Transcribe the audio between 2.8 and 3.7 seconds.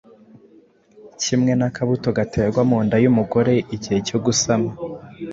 nda y’umugore